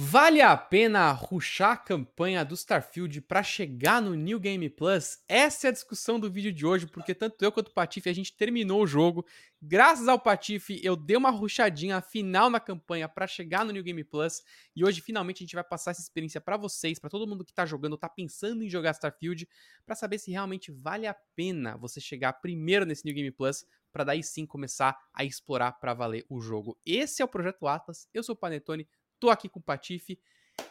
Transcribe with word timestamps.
Vale 0.00 0.40
a 0.40 0.56
pena 0.56 1.10
ruxar 1.10 1.72
a 1.72 1.76
campanha 1.76 2.44
do 2.44 2.54
Starfield 2.54 3.20
para 3.20 3.42
chegar 3.42 4.00
no 4.00 4.14
New 4.14 4.38
Game 4.38 4.70
Plus? 4.70 5.18
Essa 5.26 5.66
é 5.66 5.70
a 5.70 5.72
discussão 5.72 6.20
do 6.20 6.30
vídeo 6.30 6.52
de 6.52 6.64
hoje, 6.64 6.86
porque 6.86 7.12
tanto 7.12 7.44
eu 7.44 7.50
quanto 7.50 7.66
o 7.66 7.74
Patife 7.74 8.08
a 8.08 8.12
gente 8.12 8.32
terminou 8.32 8.80
o 8.80 8.86
jogo. 8.86 9.26
Graças 9.60 10.06
ao 10.06 10.16
Patife, 10.16 10.80
eu 10.84 10.94
dei 10.94 11.16
uma 11.16 11.30
ruxadinha 11.30 12.00
final 12.00 12.48
na 12.48 12.60
campanha 12.60 13.08
para 13.08 13.26
chegar 13.26 13.64
no 13.64 13.72
New 13.72 13.82
Game 13.82 14.04
Plus 14.04 14.40
e 14.74 14.84
hoje 14.84 15.00
finalmente 15.00 15.38
a 15.38 15.44
gente 15.44 15.56
vai 15.56 15.64
passar 15.64 15.90
essa 15.90 16.00
experiência 16.00 16.40
para 16.40 16.56
vocês, 16.56 17.00
para 17.00 17.10
todo 17.10 17.26
mundo 17.26 17.44
que 17.44 17.52
tá 17.52 17.66
jogando, 17.66 17.98
tá 17.98 18.08
pensando 18.08 18.62
em 18.62 18.68
jogar 18.68 18.92
Starfield, 18.92 19.48
para 19.84 19.96
saber 19.96 20.18
se 20.18 20.30
realmente 20.30 20.70
vale 20.70 21.08
a 21.08 21.14
pena 21.34 21.76
você 21.76 22.00
chegar 22.00 22.34
primeiro 22.34 22.86
nesse 22.86 23.04
New 23.04 23.16
Game 23.16 23.32
Plus 23.32 23.64
para 23.92 24.04
daí 24.04 24.22
sim 24.22 24.46
começar 24.46 24.96
a 25.12 25.24
explorar 25.24 25.72
para 25.72 25.92
valer 25.92 26.24
o 26.28 26.40
jogo. 26.40 26.78
Esse 26.86 27.22
é 27.22 27.24
o 27.24 27.28
projeto 27.28 27.66
Atlas. 27.66 28.08
Eu 28.14 28.22
sou 28.22 28.34
o 28.34 28.38
Panetone 28.38 28.86
Tô 29.18 29.30
aqui 29.30 29.48
com 29.48 29.58
o 29.58 29.62
Patife. 29.62 30.18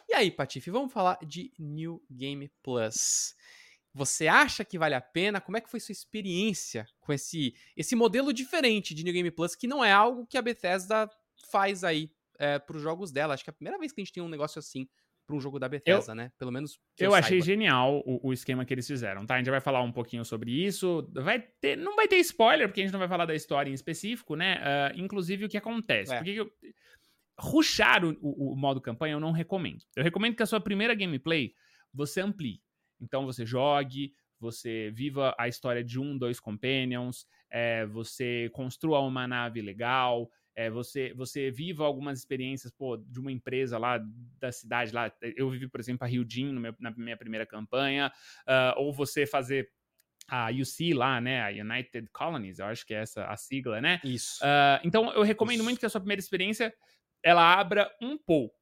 E 0.07 0.13
aí, 0.13 0.31
Patife, 0.31 0.69
vamos 0.69 0.91
falar 0.91 1.17
de 1.25 1.51
New 1.57 2.03
Game 2.09 2.49
Plus. 2.61 3.35
Você 3.93 4.27
acha 4.27 4.63
que 4.63 4.77
vale 4.77 4.93
a 4.93 5.01
pena? 5.01 5.41
Como 5.41 5.57
é 5.57 5.61
que 5.61 5.69
foi 5.69 5.79
sua 5.79 5.91
experiência 5.91 6.87
com 6.99 7.11
esse, 7.11 7.55
esse 7.75 7.95
modelo 7.95 8.31
diferente 8.31 8.93
de 8.93 9.03
New 9.03 9.13
Game 9.13 9.31
Plus, 9.31 9.55
que 9.55 9.67
não 9.67 9.83
é 9.83 9.91
algo 9.91 10.25
que 10.27 10.37
a 10.37 10.41
Bethesda 10.41 11.09
faz 11.51 11.83
aí 11.83 12.11
é, 12.37 12.59
para 12.59 12.77
os 12.77 12.83
jogos 12.83 13.11
dela? 13.11 13.33
Acho 13.33 13.43
que 13.43 13.49
é 13.49 13.51
a 13.51 13.55
primeira 13.55 13.79
vez 13.79 13.91
que 13.91 13.99
a 13.99 14.03
gente 14.03 14.13
tem 14.13 14.21
um 14.21 14.29
negócio 14.29 14.59
assim 14.59 14.87
para 15.25 15.35
um 15.35 15.41
jogo 15.41 15.59
da 15.59 15.67
Bethesda, 15.67 16.13
eu, 16.13 16.15
né? 16.15 16.31
Pelo 16.37 16.51
menos. 16.51 16.79
eu, 16.97 17.07
eu 17.07 17.13
achei 17.13 17.41
genial 17.41 18.01
o, 18.05 18.29
o, 18.29 18.33
esquema 18.33 18.63
que 18.63 18.73
eles 18.73 18.87
fizeram, 18.87 19.25
tá? 19.25 19.35
A 19.35 19.37
gente 19.39 19.49
vai 19.49 19.59
falar 19.59 19.81
um 19.81 19.91
pouquinho 19.91 20.23
sobre 20.23 20.51
isso. 20.51 21.05
Vai 21.13 21.41
ter, 21.41 21.75
não 21.75 21.97
vai 21.97 22.07
ter 22.07 22.15
spoiler, 22.17 22.69
porque 22.69 22.79
a 22.79 22.83
gente 22.85 22.93
não 22.93 22.99
vai 22.99 23.09
falar 23.09 23.25
da 23.25 23.35
história 23.35 23.69
em 23.69 23.73
específico, 23.73 24.35
né? 24.35 24.57
Uh, 24.57 25.01
inclusive 25.01 25.43
o 25.43 25.49
que 25.49 25.57
acontece. 25.57 26.13
É. 26.13 26.17
Porque 26.17 26.31
eu, 26.31 26.49
ruxar 27.39 28.03
o, 28.03 28.17
o, 28.21 28.53
o, 28.53 28.55
modo 28.55 28.81
campanha 28.81 29.13
eu 29.13 29.19
não 29.19 29.31
recomendo. 29.31 29.83
Eu 29.95 30.03
recomendo 30.03 30.35
que 30.35 30.43
a 30.43 30.47
sua 30.47 30.59
primeira 30.59 30.95
gameplay 30.95 31.53
você 31.93 32.21
amplie. 32.21 32.61
Então 32.99 33.25
você 33.25 33.45
jogue, 33.45 34.13
você 34.39 34.91
viva 34.91 35.35
a 35.37 35.47
história 35.47 35.83
de 35.83 35.99
um, 35.99 36.17
dois 36.17 36.39
companions, 36.39 37.27
é, 37.49 37.85
você 37.85 38.49
construa 38.53 38.99
uma 38.99 39.27
nave 39.27 39.61
legal, 39.61 40.29
é, 40.55 40.69
você, 40.71 41.13
você 41.13 41.51
viva 41.51 41.85
algumas 41.85 42.17
experiências 42.17 42.71
pô, 42.71 42.97
de 42.97 43.19
uma 43.19 43.31
empresa 43.31 43.77
lá 43.77 43.99
da 44.39 44.51
cidade. 44.51 44.91
lá 44.91 45.11
Eu 45.35 45.49
vivi, 45.51 45.67
por 45.67 45.79
exemplo, 45.79 46.03
a 46.03 46.07
Rio 46.07 46.25
Jin 46.27 46.51
na 46.79 46.91
minha 46.97 47.15
primeira 47.15 47.45
campanha, 47.45 48.11
uh, 48.47 48.79
ou 48.79 48.91
você 48.91 49.27
fazer 49.27 49.69
a 50.27 50.49
UC 50.51 50.93
lá, 50.93 51.21
né, 51.21 51.41
a 51.41 51.49
United 51.49 52.09
Colonies, 52.11 52.59
eu 52.59 52.65
acho 52.65 52.85
que 52.85 52.93
é 52.93 52.97
essa 52.97 53.25
a 53.27 53.37
sigla, 53.37 53.79
né? 53.79 54.01
Isso. 54.03 54.43
Uh, 54.43 54.81
então 54.83 55.09
eu 55.13 55.21
recomendo 55.21 55.57
Isso. 55.57 55.63
muito 55.63 55.79
que 55.79 55.85
a 55.85 55.89
sua 55.89 56.01
primeira 56.01 56.19
experiência 56.19 56.73
ela 57.23 57.41
abra 57.41 57.91
um 58.01 58.17
pouco. 58.17 58.55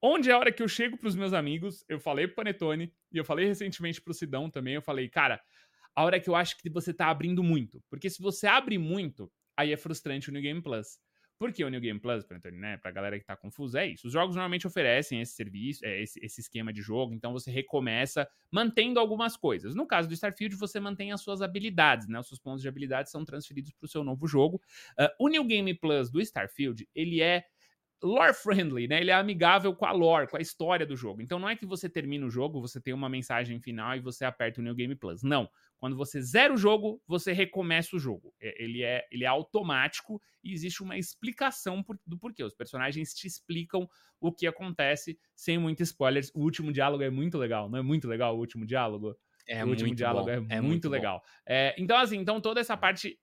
Onde 0.00 0.30
é 0.30 0.32
a 0.32 0.38
hora 0.38 0.50
que 0.50 0.62
eu 0.62 0.68
chego 0.68 0.96
pros 0.96 1.14
meus 1.14 1.32
amigos, 1.32 1.84
eu 1.88 2.00
falei 2.00 2.26
pro 2.26 2.36
Panetone, 2.36 2.92
e 3.12 3.16
eu 3.16 3.24
falei 3.24 3.46
recentemente 3.46 4.00
pro 4.00 4.12
Sidão 4.12 4.50
também, 4.50 4.74
eu 4.74 4.82
falei, 4.82 5.08
cara, 5.08 5.40
a 5.94 6.04
hora 6.04 6.18
que 6.18 6.28
eu 6.28 6.34
acho 6.34 6.58
que 6.58 6.68
você 6.68 6.92
tá 6.92 7.08
abrindo 7.08 7.42
muito. 7.42 7.82
Porque 7.88 8.10
se 8.10 8.20
você 8.20 8.46
abre 8.46 8.78
muito, 8.78 9.30
aí 9.56 9.72
é 9.72 9.76
frustrante 9.76 10.28
o 10.28 10.32
New 10.32 10.42
Game 10.42 10.60
Plus. 10.60 10.98
Por 11.38 11.52
que 11.52 11.64
o 11.64 11.68
New 11.68 11.80
Game 11.80 11.98
Plus, 11.98 12.24
Panetone, 12.24 12.56
né? 12.56 12.76
Pra 12.76 12.92
galera 12.92 13.18
que 13.18 13.24
tá 13.24 13.36
confusa, 13.36 13.80
é 13.80 13.88
isso. 13.88 14.06
Os 14.06 14.12
jogos 14.12 14.36
normalmente 14.36 14.66
oferecem 14.66 15.20
esse 15.20 15.34
serviço, 15.34 15.84
é, 15.84 16.00
esse, 16.00 16.24
esse 16.24 16.40
esquema 16.40 16.72
de 16.72 16.80
jogo, 16.80 17.12
então 17.12 17.32
você 17.32 17.50
recomeça 17.50 18.28
mantendo 18.50 19.00
algumas 19.00 19.36
coisas. 19.36 19.74
No 19.74 19.84
caso 19.84 20.06
do 20.06 20.14
Starfield, 20.14 20.54
você 20.54 20.78
mantém 20.78 21.10
as 21.10 21.20
suas 21.20 21.42
habilidades, 21.42 22.06
né? 22.06 22.20
Os 22.20 22.28
seus 22.28 22.38
pontos 22.38 22.62
de 22.62 22.68
habilidade 22.68 23.10
são 23.10 23.24
transferidos 23.24 23.72
pro 23.72 23.88
seu 23.88 24.04
novo 24.04 24.26
jogo. 24.26 24.62
Uh, 24.98 25.08
o 25.18 25.28
New 25.28 25.44
Game 25.44 25.74
Plus 25.74 26.10
do 26.10 26.20
Starfield, 26.20 26.88
ele 26.94 27.20
é 27.20 27.44
lore 28.02 28.34
friendly, 28.34 28.88
né? 28.88 29.00
Ele 29.00 29.10
é 29.10 29.14
amigável 29.14 29.74
com 29.74 29.86
a 29.86 29.92
lore, 29.92 30.28
com 30.28 30.36
a 30.36 30.40
história 30.40 30.84
do 30.84 30.96
jogo. 30.96 31.22
Então 31.22 31.38
não 31.38 31.48
é 31.48 31.56
que 31.56 31.64
você 31.64 31.88
termina 31.88 32.26
o 32.26 32.30
jogo, 32.30 32.60
você 32.60 32.80
tem 32.80 32.92
uma 32.92 33.08
mensagem 33.08 33.60
final 33.60 33.96
e 33.96 34.00
você 34.00 34.24
aperta 34.24 34.60
o 34.60 34.64
New 34.64 34.74
Game 34.74 34.94
Plus. 34.94 35.22
Não. 35.22 35.48
Quando 35.78 35.96
você 35.96 36.22
zera 36.22 36.54
o 36.54 36.56
jogo, 36.56 37.02
você 37.06 37.32
recomeça 37.32 37.96
o 37.96 37.98
jogo. 37.98 38.32
É, 38.40 38.62
ele 38.62 38.82
é, 38.82 39.04
ele 39.10 39.24
é 39.24 39.26
automático 39.26 40.20
e 40.42 40.52
existe 40.52 40.82
uma 40.82 40.96
explicação 40.96 41.82
por, 41.82 41.98
do 42.06 42.18
porquê. 42.18 42.44
Os 42.44 42.54
personagens 42.54 43.14
te 43.14 43.26
explicam 43.26 43.88
o 44.20 44.32
que 44.32 44.46
acontece 44.46 45.18
sem 45.34 45.58
muitos 45.58 45.88
spoilers. 45.88 46.30
O 46.34 46.40
último 46.40 46.72
diálogo 46.72 47.02
é 47.02 47.10
muito 47.10 47.36
legal, 47.36 47.68
não 47.68 47.78
é 47.78 47.82
muito 47.82 48.06
legal 48.06 48.36
o 48.36 48.38
último 48.38 48.64
diálogo? 48.64 49.16
É 49.48 49.64
o 49.64 49.68
último 49.68 49.92
diálogo 49.92 50.26
bom. 50.26 50.30
é, 50.30 50.34
é, 50.34 50.60
muito, 50.60 50.64
muito 50.64 50.88
legal. 50.88 51.20
É, 51.44 51.74
então, 51.76 51.96
assim, 51.96 52.18
então 52.18 52.40
toda 52.40 52.60
essa 52.60 52.76
parte 52.76 53.18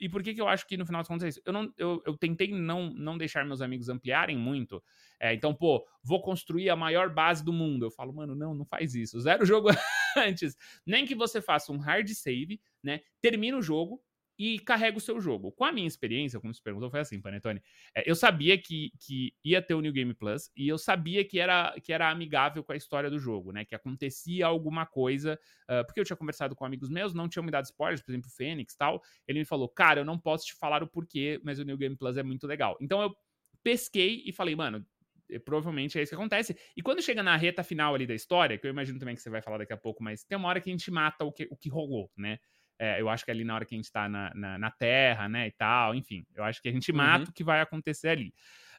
e 0.00 0.08
por 0.08 0.22
que, 0.22 0.32
que 0.32 0.40
eu 0.40 0.48
acho 0.48 0.66
que 0.66 0.78
no 0.78 0.86
final 0.86 1.00
das 1.00 1.08
contas 1.08 1.24
é 1.24 1.28
isso? 1.28 1.42
Eu, 1.44 1.52
não, 1.52 1.72
eu, 1.76 2.02
eu 2.06 2.16
tentei 2.16 2.50
não, 2.52 2.90
não 2.94 3.18
deixar 3.18 3.44
meus 3.44 3.60
amigos 3.60 3.90
ampliarem 3.90 4.36
muito. 4.36 4.82
É, 5.20 5.34
então, 5.34 5.54
pô, 5.54 5.86
vou 6.02 6.22
construir 6.22 6.70
a 6.70 6.76
maior 6.76 7.12
base 7.12 7.44
do 7.44 7.52
mundo. 7.52 7.84
Eu 7.84 7.90
falo, 7.90 8.12
mano, 8.12 8.34
não, 8.34 8.54
não 8.54 8.64
faz 8.64 8.94
isso. 8.94 9.20
Zero 9.20 9.44
jogo 9.46 9.68
antes. 10.16 10.56
Nem 10.86 11.04
que 11.04 11.14
você 11.14 11.42
faça 11.42 11.70
um 11.70 11.78
hard 11.78 12.08
save, 12.08 12.58
né? 12.82 13.00
Termina 13.20 13.58
o 13.58 13.62
jogo, 13.62 14.02
e 14.40 14.58
carrega 14.58 14.96
o 14.96 15.00
seu 15.02 15.20
jogo. 15.20 15.52
Com 15.52 15.66
a 15.66 15.70
minha 15.70 15.86
experiência, 15.86 16.40
como 16.40 16.54
você 16.54 16.62
perguntou, 16.62 16.90
foi 16.90 17.00
assim, 17.00 17.20
Panetone. 17.20 17.62
É, 17.94 18.10
eu 18.10 18.14
sabia 18.14 18.56
que, 18.56 18.90
que 18.98 19.34
ia 19.44 19.60
ter 19.60 19.74
o 19.74 19.82
New 19.82 19.92
Game 19.92 20.14
Plus 20.14 20.50
e 20.56 20.66
eu 20.66 20.78
sabia 20.78 21.22
que 21.22 21.38
era, 21.38 21.78
que 21.84 21.92
era 21.92 22.08
amigável 22.08 22.64
com 22.64 22.72
a 22.72 22.76
história 22.76 23.10
do 23.10 23.18
jogo, 23.18 23.52
né? 23.52 23.66
Que 23.66 23.74
acontecia 23.74 24.46
alguma 24.46 24.86
coisa, 24.86 25.38
uh, 25.68 25.84
porque 25.84 26.00
eu 26.00 26.06
tinha 26.06 26.16
conversado 26.16 26.56
com 26.56 26.64
amigos 26.64 26.88
meus, 26.88 27.12
não 27.12 27.28
tinham 27.28 27.44
me 27.44 27.50
dado 27.50 27.66
spoilers, 27.66 28.00
por 28.00 28.12
exemplo, 28.12 28.30
o 28.30 28.34
Fênix 28.34 28.74
tal. 28.74 29.02
Ele 29.28 29.40
me 29.40 29.44
falou, 29.44 29.68
cara, 29.68 30.00
eu 30.00 30.06
não 30.06 30.18
posso 30.18 30.46
te 30.46 30.54
falar 30.54 30.82
o 30.82 30.88
porquê, 30.88 31.38
mas 31.44 31.58
o 31.58 31.62
New 31.62 31.76
Game 31.76 31.94
Plus 31.94 32.16
é 32.16 32.22
muito 32.22 32.46
legal. 32.46 32.78
Então 32.80 33.02
eu 33.02 33.14
pesquei 33.62 34.22
e 34.24 34.32
falei, 34.32 34.56
mano, 34.56 34.86
eh, 35.28 35.38
provavelmente 35.38 35.98
é 35.98 36.02
isso 36.02 36.12
que 36.12 36.16
acontece. 36.16 36.56
E 36.74 36.80
quando 36.80 37.02
chega 37.02 37.22
na 37.22 37.36
reta 37.36 37.62
final 37.62 37.94
ali 37.94 38.06
da 38.06 38.14
história, 38.14 38.56
que 38.56 38.66
eu 38.66 38.70
imagino 38.70 38.98
também 38.98 39.14
que 39.14 39.20
você 39.20 39.28
vai 39.28 39.42
falar 39.42 39.58
daqui 39.58 39.74
a 39.74 39.76
pouco, 39.76 40.02
mas 40.02 40.24
tem 40.24 40.38
uma 40.38 40.48
hora 40.48 40.62
que 40.62 40.70
a 40.70 40.72
gente 40.72 40.90
mata 40.90 41.26
o 41.26 41.30
que, 41.30 41.46
o 41.50 41.56
que 41.58 41.68
rolou, 41.68 42.10
né? 42.16 42.38
É, 42.82 42.98
eu 42.98 43.10
acho 43.10 43.26
que 43.26 43.30
ali 43.30 43.44
na 43.44 43.54
hora 43.54 43.66
que 43.66 43.74
a 43.74 43.76
gente 43.76 43.92
tá 43.92 44.08
na, 44.08 44.32
na, 44.34 44.58
na, 44.58 44.70
Terra, 44.70 45.28
né, 45.28 45.46
e 45.46 45.50
tal, 45.50 45.94
enfim, 45.94 46.24
eu 46.34 46.42
acho 46.42 46.62
que 46.62 46.68
a 46.70 46.72
gente 46.72 46.90
mata 46.90 47.24
uhum. 47.24 47.30
o 47.30 47.32
que 47.32 47.44
vai 47.44 47.60
acontecer 47.60 48.08
ali. 48.08 48.32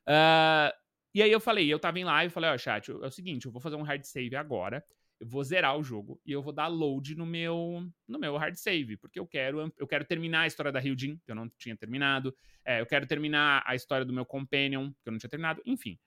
Uh, 0.08 0.74
e 1.14 1.22
aí 1.22 1.32
eu 1.32 1.40
falei, 1.40 1.72
eu 1.72 1.78
tava 1.78 2.00
em 2.00 2.04
live, 2.04 2.34
falei, 2.34 2.50
ó, 2.50 2.56
oh, 2.56 2.58
chat, 2.58 2.90
é 2.90 2.94
o 2.96 3.12
seguinte, 3.12 3.46
eu 3.46 3.52
vou 3.52 3.62
fazer 3.62 3.76
um 3.76 3.84
hard 3.84 4.04
save 4.04 4.36
agora, 4.36 4.84
eu 5.20 5.28
vou 5.28 5.44
zerar 5.44 5.78
o 5.78 5.84
jogo 5.84 6.20
e 6.26 6.32
eu 6.32 6.42
vou 6.42 6.52
dar 6.52 6.66
load 6.66 7.14
no 7.16 7.28
meu 7.28 7.88
no 8.08 8.18
meu 8.18 8.36
hard 8.38 8.56
save, 8.56 8.98
porque 8.98 9.20
eu 9.20 9.28
quero 9.28 9.72
eu 9.78 9.86
quero 9.86 10.04
terminar 10.04 10.42
a 10.42 10.48
história 10.48 10.72
da 10.72 10.80
Hyojin, 10.80 11.18
que 11.24 11.30
eu 11.32 11.36
não 11.36 11.48
tinha 11.60 11.78
terminado, 11.78 12.36
é, 12.66 12.82
eu 12.82 12.88
quero 12.88 13.06
terminar 13.06 13.62
a 13.68 13.76
história 13.76 14.04
do 14.04 14.12
meu 14.12 14.26
companion, 14.26 14.90
que 15.04 15.10
eu 15.10 15.12
não 15.12 15.20
tinha 15.20 15.30
terminado, 15.30 15.62
enfim. 15.64 16.00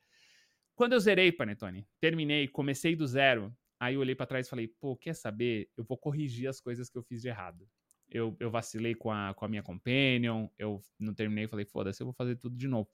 Quando 0.74 0.94
eu 0.94 0.98
zerei, 0.98 1.30
Panetone, 1.30 1.86
terminei, 2.00 2.48
comecei 2.48 2.96
do 2.96 3.06
zero, 3.06 3.56
aí 3.78 3.94
eu 3.94 4.00
olhei 4.00 4.16
para 4.16 4.26
trás 4.26 4.48
e 4.48 4.50
falei, 4.50 4.66
pô, 4.66 4.96
quer 4.96 5.14
saber? 5.14 5.70
Eu 5.76 5.84
vou 5.84 5.96
corrigir 5.96 6.48
as 6.48 6.60
coisas 6.60 6.90
que 6.90 6.98
eu 6.98 7.02
fiz 7.04 7.22
de 7.22 7.28
errado 7.28 7.64
eu, 8.10 8.36
eu 8.38 8.50
vacilei 8.50 8.94
com 8.94 9.10
a, 9.10 9.34
com 9.34 9.44
a 9.44 9.48
minha 9.48 9.62
companion, 9.62 10.48
eu 10.58 10.80
não 10.98 11.14
terminei, 11.14 11.48
falei, 11.48 11.64
foda-se, 11.64 12.02
eu 12.02 12.06
vou 12.06 12.14
fazer 12.14 12.36
tudo 12.36 12.56
de 12.56 12.68
novo. 12.68 12.88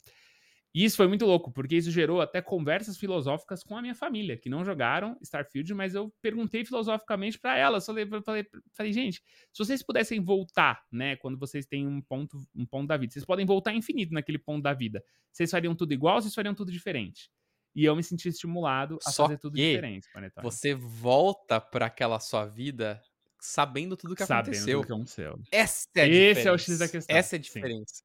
E 0.72 0.84
isso 0.84 0.96
foi 0.96 1.08
muito 1.08 1.26
louco, 1.26 1.50
porque 1.50 1.76
isso 1.76 1.90
gerou 1.90 2.20
até 2.20 2.40
conversas 2.40 2.96
filosóficas 2.96 3.64
com 3.64 3.76
a 3.76 3.82
minha 3.82 3.94
família, 3.94 4.36
que 4.36 4.48
não 4.48 4.64
jogaram 4.64 5.18
Starfield, 5.20 5.74
mas 5.74 5.96
eu 5.96 6.14
perguntei 6.22 6.64
filosoficamente 6.64 7.40
para 7.40 7.58
elas. 7.58 7.84
Falei, 7.84 8.06
falei, 8.24 8.46
falei, 8.72 8.92
gente, 8.92 9.20
se 9.52 9.58
vocês 9.58 9.82
pudessem 9.82 10.22
voltar, 10.22 10.80
né, 10.92 11.16
quando 11.16 11.36
vocês 11.36 11.66
têm 11.66 11.88
um 11.88 12.00
ponto, 12.00 12.38
um 12.54 12.64
ponto 12.64 12.86
da 12.86 12.96
vida, 12.96 13.12
vocês 13.12 13.24
podem 13.24 13.44
voltar 13.44 13.74
infinito 13.74 14.14
naquele 14.14 14.38
ponto 14.38 14.62
da 14.62 14.72
vida. 14.72 15.02
Vocês 15.32 15.50
fariam 15.50 15.74
tudo 15.74 15.92
igual 15.92 16.16
ou 16.16 16.22
vocês 16.22 16.34
fariam 16.34 16.54
tudo 16.54 16.70
diferente? 16.70 17.28
E 17.74 17.84
eu 17.84 17.96
me 17.96 18.02
senti 18.02 18.28
estimulado 18.28 18.98
a 19.04 19.10
Só 19.10 19.24
fazer 19.24 19.38
tudo 19.38 19.56
diferente. 19.72 20.08
Você 20.42 20.74
volta 20.74 21.60
para 21.60 21.86
aquela 21.86 22.20
sua 22.20 22.46
vida 22.46 23.00
sabendo 23.40 23.96
tudo 23.96 24.14
que 24.14 24.24
sabendo 24.24 24.42
aconteceu. 24.48 24.80
Tudo 24.80 24.86
que 24.86 24.92
aconteceu. 24.92 25.40
Essa 25.50 25.88
é 25.96 26.00
a 26.00 26.06
Esse 26.06 26.18
diferença. 26.18 26.48
é 26.48 26.52
o 26.52 26.58
X 26.58 26.78
da 26.78 26.88
questão. 26.88 27.16
Essa 27.16 27.36
é 27.36 27.38
a 27.38 27.40
diferença. 27.40 28.02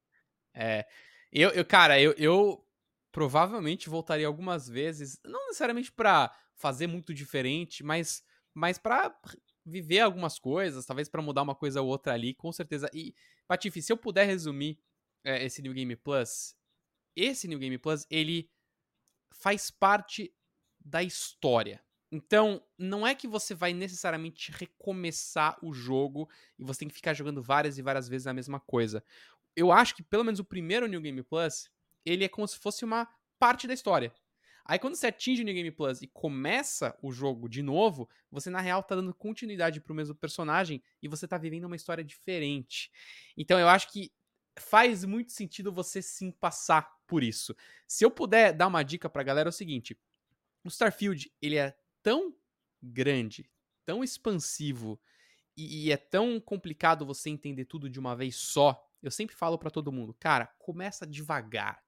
É, 0.54 0.86
eu, 1.32 1.50
eu, 1.50 1.64
cara, 1.64 2.00
eu, 2.00 2.12
eu 2.16 2.66
provavelmente 3.12 3.88
voltaria 3.88 4.26
algumas 4.26 4.68
vezes, 4.68 5.18
não 5.24 5.46
necessariamente 5.46 5.92
para 5.92 6.34
fazer 6.54 6.86
muito 6.86 7.12
diferente, 7.12 7.82
mas, 7.82 8.22
mas 8.54 8.78
para 8.78 9.14
viver 9.64 10.00
algumas 10.00 10.38
coisas, 10.38 10.86
talvez 10.86 11.08
para 11.08 11.22
mudar 11.22 11.42
uma 11.42 11.54
coisa 11.54 11.82
ou 11.82 11.88
outra 11.88 12.14
ali, 12.14 12.34
com 12.34 12.52
certeza. 12.52 12.88
E, 12.94 13.14
Patife, 13.46 13.82
se 13.82 13.92
eu 13.92 13.96
puder 13.96 14.26
resumir 14.26 14.78
é, 15.24 15.44
esse 15.44 15.60
New 15.60 15.74
Game 15.74 15.94
Plus, 15.96 16.54
esse 17.14 17.48
New 17.48 17.58
Game 17.58 17.76
Plus, 17.78 18.06
ele 18.10 18.50
faz 19.34 19.70
parte 19.70 20.34
da 20.78 21.02
história. 21.02 21.84
Então, 22.10 22.62
não 22.78 23.06
é 23.06 23.14
que 23.14 23.26
você 23.26 23.54
vai 23.54 23.72
necessariamente 23.72 24.52
recomeçar 24.52 25.58
o 25.62 25.72
jogo 25.72 26.28
e 26.58 26.64
você 26.64 26.80
tem 26.80 26.88
que 26.88 26.94
ficar 26.94 27.14
jogando 27.14 27.42
várias 27.42 27.78
e 27.78 27.82
várias 27.82 28.08
vezes 28.08 28.26
a 28.26 28.32
mesma 28.34 28.60
coisa. 28.60 29.02
Eu 29.56 29.72
acho 29.72 29.94
que 29.96 30.02
pelo 30.02 30.24
menos 30.24 30.40
o 30.40 30.44
primeiro 30.44 30.86
New 30.86 31.00
Game 31.00 31.22
Plus, 31.22 31.70
ele 32.04 32.24
é 32.24 32.28
como 32.28 32.46
se 32.46 32.58
fosse 32.58 32.84
uma 32.84 33.08
parte 33.38 33.66
da 33.66 33.74
história. 33.74 34.14
Aí 34.64 34.78
quando 34.78 34.96
você 34.96 35.08
atinge 35.08 35.42
o 35.42 35.44
New 35.44 35.54
Game 35.54 35.70
Plus 35.70 36.02
e 36.02 36.08
começa 36.08 36.96
o 37.02 37.12
jogo 37.12 37.48
de 37.48 37.62
novo, 37.62 38.08
você 38.30 38.50
na 38.50 38.60
real 38.60 38.82
tá 38.82 38.96
dando 38.96 39.14
continuidade 39.14 39.80
pro 39.80 39.94
mesmo 39.94 40.14
personagem 40.14 40.82
e 41.02 41.08
você 41.08 41.26
tá 41.28 41.38
vivendo 41.38 41.64
uma 41.64 41.76
história 41.76 42.04
diferente. 42.04 42.90
Então 43.36 43.58
eu 43.60 43.68
acho 43.68 43.90
que 43.92 44.12
faz 44.58 45.04
muito 45.04 45.32
sentido 45.32 45.72
você 45.72 46.02
sim 46.02 46.32
passar 46.32 46.88
por 47.06 47.22
isso. 47.22 47.54
Se 47.86 48.04
eu 48.04 48.10
puder 48.10 48.52
dar 48.52 48.66
uma 48.66 48.82
dica 48.82 49.08
pra 49.08 49.22
galera 49.22 49.48
é 49.48 49.50
o 49.50 49.52
seguinte, 49.52 49.96
O 50.64 50.68
Starfield, 50.68 51.30
ele 51.40 51.56
é 51.56 51.76
tão 52.06 52.32
grande, 52.80 53.50
tão 53.84 54.04
expansivo 54.04 55.00
e, 55.56 55.86
e 55.86 55.92
é 55.92 55.96
tão 55.96 56.38
complicado 56.38 57.04
você 57.04 57.28
entender 57.28 57.64
tudo 57.64 57.90
de 57.90 57.98
uma 57.98 58.14
vez 58.14 58.36
só. 58.36 58.80
Eu 59.02 59.10
sempre 59.10 59.34
falo 59.34 59.58
para 59.58 59.72
todo 59.72 59.90
mundo, 59.90 60.14
cara, 60.14 60.46
começa 60.56 61.04
devagar. 61.04 61.82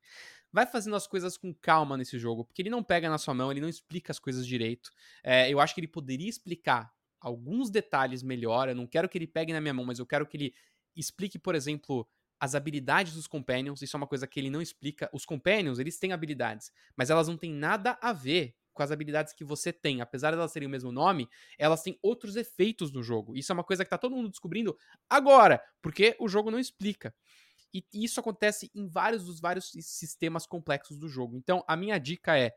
Vai 0.52 0.66
fazendo 0.66 0.96
as 0.96 1.06
coisas 1.06 1.36
com 1.36 1.54
calma 1.54 1.96
nesse 1.96 2.18
jogo, 2.18 2.44
porque 2.44 2.62
ele 2.62 2.68
não 2.68 2.82
pega 2.82 3.08
na 3.08 3.16
sua 3.16 3.32
mão, 3.32 3.52
ele 3.52 3.60
não 3.60 3.68
explica 3.68 4.10
as 4.10 4.18
coisas 4.18 4.44
direito. 4.44 4.90
É, 5.22 5.48
eu 5.48 5.60
acho 5.60 5.72
que 5.72 5.78
ele 5.78 5.86
poderia 5.86 6.28
explicar 6.28 6.92
alguns 7.20 7.70
detalhes 7.70 8.20
melhor. 8.20 8.68
Eu 8.68 8.74
não 8.74 8.88
quero 8.88 9.08
que 9.08 9.16
ele 9.16 9.26
pegue 9.28 9.52
na 9.52 9.60
minha 9.60 9.74
mão, 9.74 9.84
mas 9.84 10.00
eu 10.00 10.06
quero 10.06 10.26
que 10.26 10.36
ele 10.36 10.54
explique, 10.96 11.38
por 11.38 11.54
exemplo, 11.54 12.08
as 12.40 12.56
habilidades 12.56 13.14
dos 13.14 13.28
Companions. 13.28 13.82
Isso 13.82 13.96
é 13.96 13.98
uma 13.98 14.06
coisa 14.08 14.26
que 14.26 14.40
ele 14.40 14.50
não 14.50 14.60
explica. 14.60 15.08
Os 15.12 15.24
Companions, 15.24 15.78
eles 15.78 15.96
têm 15.96 16.12
habilidades, 16.12 16.72
mas 16.96 17.08
elas 17.08 17.28
não 17.28 17.36
têm 17.36 17.52
nada 17.52 17.96
a 18.02 18.12
ver 18.12 18.57
com 18.78 18.82
as 18.84 18.92
habilidades 18.92 19.32
que 19.32 19.42
você 19.44 19.72
tem. 19.72 20.00
Apesar 20.00 20.30
de 20.30 20.36
elas 20.36 20.52
terem 20.52 20.68
o 20.68 20.70
mesmo 20.70 20.92
nome, 20.92 21.28
elas 21.58 21.82
têm 21.82 21.98
outros 22.00 22.36
efeitos 22.36 22.92
no 22.92 23.02
jogo. 23.02 23.36
Isso 23.36 23.50
é 23.50 23.54
uma 23.54 23.64
coisa 23.64 23.84
que 23.84 23.90
tá 23.90 23.98
todo 23.98 24.14
mundo 24.14 24.30
descobrindo 24.30 24.78
agora, 25.10 25.60
porque 25.82 26.16
o 26.20 26.28
jogo 26.28 26.48
não 26.48 26.60
explica. 26.60 27.12
E 27.74 27.84
isso 27.92 28.20
acontece 28.20 28.70
em 28.72 28.86
vários 28.86 29.24
dos 29.24 29.40
vários 29.40 29.72
sistemas 29.82 30.46
complexos 30.46 30.96
do 30.96 31.08
jogo. 31.08 31.36
Então, 31.36 31.64
a 31.66 31.76
minha 31.76 31.98
dica 31.98 32.38
é: 32.38 32.54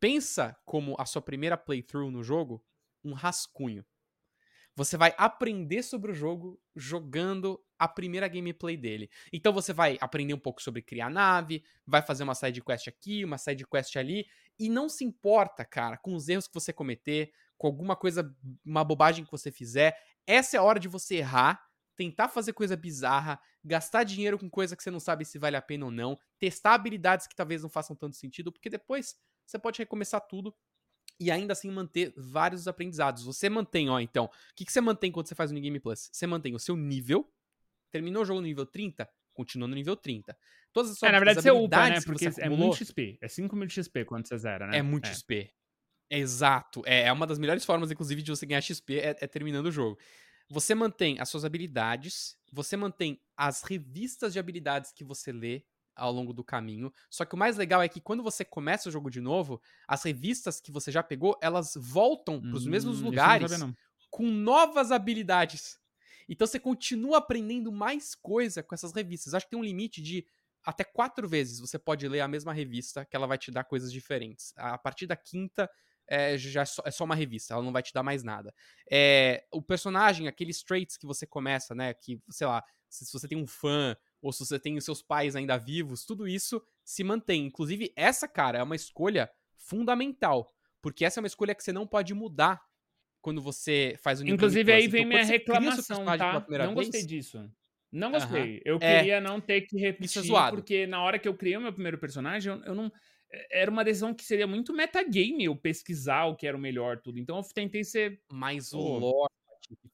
pensa 0.00 0.56
como 0.64 0.96
a 0.98 1.04
sua 1.04 1.20
primeira 1.20 1.56
playthrough 1.56 2.10
no 2.10 2.24
jogo 2.24 2.64
um 3.04 3.12
rascunho. 3.12 3.84
Você 4.78 4.96
vai 4.96 5.12
aprender 5.18 5.82
sobre 5.82 6.12
o 6.12 6.14
jogo 6.14 6.56
jogando 6.76 7.60
a 7.76 7.88
primeira 7.88 8.28
gameplay 8.28 8.76
dele. 8.76 9.10
Então 9.32 9.52
você 9.52 9.72
vai 9.72 9.98
aprender 10.00 10.34
um 10.34 10.38
pouco 10.38 10.62
sobre 10.62 10.82
criar 10.82 11.10
nave, 11.10 11.64
vai 11.84 12.00
fazer 12.00 12.22
uma 12.22 12.36
side 12.36 12.62
quest 12.62 12.86
aqui, 12.86 13.24
uma 13.24 13.38
side 13.38 13.66
quest 13.66 13.96
ali, 13.96 14.24
e 14.56 14.68
não 14.68 14.88
se 14.88 15.04
importa, 15.04 15.64
cara, 15.64 15.96
com 15.96 16.14
os 16.14 16.28
erros 16.28 16.46
que 16.46 16.54
você 16.54 16.72
cometer, 16.72 17.32
com 17.56 17.66
alguma 17.66 17.96
coisa, 17.96 18.32
uma 18.64 18.84
bobagem 18.84 19.24
que 19.24 19.32
você 19.32 19.50
fizer. 19.50 19.98
Essa 20.24 20.56
é 20.56 20.60
a 20.60 20.62
hora 20.62 20.78
de 20.78 20.86
você 20.86 21.16
errar, 21.16 21.60
tentar 21.96 22.28
fazer 22.28 22.52
coisa 22.52 22.76
bizarra, 22.76 23.40
gastar 23.64 24.04
dinheiro 24.04 24.38
com 24.38 24.48
coisa 24.48 24.76
que 24.76 24.82
você 24.84 24.92
não 24.92 25.00
sabe 25.00 25.24
se 25.24 25.40
vale 25.40 25.56
a 25.56 25.62
pena 25.62 25.86
ou 25.86 25.90
não, 25.90 26.16
testar 26.38 26.74
habilidades 26.74 27.26
que 27.26 27.34
talvez 27.34 27.64
não 27.64 27.68
façam 27.68 27.96
tanto 27.96 28.14
sentido, 28.14 28.52
porque 28.52 28.70
depois 28.70 29.16
você 29.44 29.58
pode 29.58 29.80
recomeçar 29.80 30.20
tudo 30.20 30.54
e 31.20 31.30
ainda 31.30 31.52
assim 31.52 31.70
manter 31.70 32.12
vários 32.16 32.68
aprendizados. 32.68 33.24
Você 33.24 33.48
mantém, 33.48 33.88
ó, 33.88 33.98
então, 33.98 34.26
o 34.26 34.30
que, 34.54 34.64
que 34.64 34.72
você 34.72 34.80
mantém 34.80 35.10
quando 35.10 35.26
você 35.26 35.34
faz 35.34 35.50
o 35.50 35.54
New 35.54 35.62
Game 35.62 35.80
Plus? 35.80 36.08
Você 36.12 36.26
mantém 36.26 36.54
o 36.54 36.58
seu 36.58 36.76
nível, 36.76 37.28
terminou 37.90 38.22
o 38.22 38.24
jogo 38.24 38.40
no 38.40 38.46
nível 38.46 38.66
30, 38.66 39.08
continua 39.32 39.68
no 39.68 39.74
nível 39.74 39.96
30. 39.96 40.36
Todas 40.72 40.92
as 40.92 40.98
suas 40.98 41.08
é, 41.08 41.12
na 41.12 41.18
verdade 41.18 41.42
você 41.42 41.50
upa, 41.50 41.90
né? 41.90 42.00
Porque 42.00 42.28
é 42.38 42.48
muito 42.48 42.76
XP. 42.76 43.18
É 43.20 43.28
5 43.28 43.56
mil 43.56 43.68
XP 43.68 44.04
quando 44.04 44.26
você 44.26 44.38
zera, 44.38 44.66
né? 44.66 44.78
É 44.78 44.82
muito 44.82 45.08
é. 45.08 45.12
XP. 45.12 45.52
Exato. 46.10 46.82
É, 46.86 47.02
é 47.02 47.12
uma 47.12 47.26
das 47.26 47.38
melhores 47.38 47.64
formas, 47.64 47.90
inclusive, 47.90 48.22
de 48.22 48.30
você 48.30 48.46
ganhar 48.46 48.60
XP 48.60 48.98
é, 48.98 49.16
é 49.20 49.26
terminando 49.26 49.66
o 49.66 49.72
jogo. 49.72 49.98
Você 50.50 50.74
mantém 50.74 51.20
as 51.20 51.28
suas 51.28 51.44
habilidades, 51.44 52.36
você 52.50 52.76
mantém 52.76 53.20
as 53.36 53.62
revistas 53.62 54.32
de 54.32 54.38
habilidades 54.38 54.92
que 54.92 55.04
você 55.04 55.30
lê 55.30 55.62
ao 55.98 56.12
longo 56.12 56.32
do 56.32 56.44
caminho. 56.44 56.92
Só 57.10 57.24
que 57.24 57.34
o 57.34 57.38
mais 57.38 57.56
legal 57.56 57.82
é 57.82 57.88
que 57.88 58.00
quando 58.00 58.22
você 58.22 58.44
começa 58.44 58.88
o 58.88 58.92
jogo 58.92 59.10
de 59.10 59.20
novo, 59.20 59.60
as 59.86 60.02
revistas 60.02 60.60
que 60.60 60.72
você 60.72 60.90
já 60.90 61.02
pegou, 61.02 61.36
elas 61.42 61.74
voltam 61.76 62.40
para 62.40 62.54
os 62.54 62.66
hum, 62.66 62.70
mesmos 62.70 63.00
lugares 63.00 63.50
não 63.50 63.68
não. 63.68 63.76
com 64.10 64.26
novas 64.26 64.90
habilidades. 64.90 65.78
Então 66.28 66.46
você 66.46 66.60
continua 66.60 67.18
aprendendo 67.18 67.72
mais 67.72 68.14
coisa 68.14 68.62
com 68.62 68.74
essas 68.74 68.92
revistas. 68.92 69.34
Acho 69.34 69.46
que 69.46 69.50
tem 69.50 69.58
um 69.58 69.64
limite 69.64 70.00
de 70.00 70.24
até 70.64 70.84
quatro 70.84 71.26
vezes 71.26 71.60
você 71.60 71.78
pode 71.78 72.06
ler 72.06 72.20
a 72.20 72.28
mesma 72.28 72.52
revista, 72.52 73.04
que 73.04 73.16
ela 73.16 73.26
vai 73.26 73.38
te 73.38 73.50
dar 73.50 73.64
coisas 73.64 73.90
diferentes. 73.90 74.52
A 74.56 74.76
partir 74.76 75.06
da 75.06 75.16
quinta, 75.16 75.70
é, 76.06 76.36
já 76.36 76.62
é 76.62 76.64
só, 76.64 76.82
é 76.84 76.90
só, 76.90 77.04
uma 77.04 77.14
revista, 77.14 77.54
ela 77.54 77.62
não 77.62 77.72
vai 77.72 77.82
te 77.82 77.92
dar 77.92 78.02
mais 78.02 78.22
nada. 78.22 78.54
É, 78.90 79.44
o 79.52 79.62
personagem, 79.62 80.28
aqueles 80.28 80.62
traits 80.62 80.96
que 80.96 81.06
você 81.06 81.26
começa, 81.26 81.74
né? 81.74 81.94
Que, 81.94 82.20
sei 82.30 82.46
lá, 82.46 82.62
se, 82.88 83.06
se 83.06 83.12
você 83.12 83.28
tem 83.28 83.38
um 83.38 83.46
fã 83.46 83.96
ou 84.20 84.32
se 84.32 84.44
você 84.44 84.58
tem 84.58 84.76
os 84.76 84.84
seus 84.84 85.02
pais 85.02 85.36
ainda 85.36 85.56
vivos, 85.56 86.04
tudo 86.04 86.26
isso 86.26 86.62
se 86.84 87.04
mantém. 87.04 87.46
Inclusive, 87.46 87.92
essa, 87.94 88.26
cara, 88.26 88.58
é 88.58 88.62
uma 88.62 88.76
escolha 88.76 89.30
fundamental. 89.56 90.52
Porque 90.80 91.04
essa 91.04 91.20
é 91.20 91.22
uma 91.22 91.26
escolha 91.26 91.54
que 91.54 91.62
você 91.62 91.72
não 91.72 91.86
pode 91.86 92.14
mudar 92.14 92.60
quando 93.20 93.42
você 93.42 93.96
faz 94.02 94.20
o 94.20 94.24
New 94.24 94.34
Inclusive, 94.34 94.72
aí 94.72 94.86
vem 94.86 95.02
então, 95.02 95.08
minha 95.08 95.24
reclamação, 95.24 96.04
tá? 96.04 96.46
Não 96.48 96.74
vez, 96.74 96.74
gostei 96.74 97.04
disso. 97.04 97.50
Não 97.90 98.12
gostei. 98.12 98.58
Uh 98.58 98.58
-huh. 98.58 98.62
Eu 98.64 98.78
é, 98.80 98.98
queria 98.98 99.20
não 99.20 99.40
ter 99.40 99.62
que 99.62 99.78
repetir, 99.78 100.34
é 100.34 100.50
porque 100.50 100.86
na 100.86 101.02
hora 101.02 101.18
que 101.18 101.26
eu 101.26 101.34
criei 101.34 101.56
o 101.56 101.60
meu 101.60 101.72
primeiro 101.72 101.98
personagem, 101.98 102.52
eu, 102.52 102.62
eu, 102.64 102.74
não... 102.74 102.92
É, 103.30 103.62
era 103.62 103.70
uma 103.70 103.84
decisão 103.84 104.14
que 104.14 104.24
seria 104.24 104.46
muito 104.46 104.72
metagame 104.72 105.44
eu 105.44 105.56
pesquisar 105.56 106.26
o 106.26 106.36
que 106.36 106.46
era 106.46 106.56
o 106.56 106.60
melhor, 106.60 107.00
tudo. 107.00 107.18
Então 107.18 107.36
eu 107.36 107.42
tentei 107.54 107.82
ser... 107.82 108.22
Mas 108.30 108.72
o 108.72 108.78
lore 108.78 109.32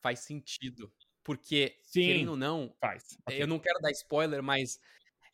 faz 0.03 0.21
sentido. 0.21 0.93
Porque, 1.25 1.77
Sim, 1.83 2.03
querendo 2.03 2.33
ou 2.33 2.37
não, 2.37 2.75
faz. 2.79 3.17
Okay. 3.23 3.43
eu 3.43 3.47
não 3.47 3.59
quero 3.59 3.81
dar 3.81 3.91
spoiler, 3.91 4.43
mas 4.43 4.79